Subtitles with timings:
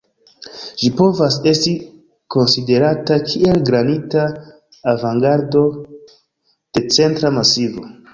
[0.83, 1.73] Ĝi povas esti
[2.35, 4.23] konsiderata kiel granita
[4.93, 5.63] avangardo
[6.79, 7.85] de Centra Masivo.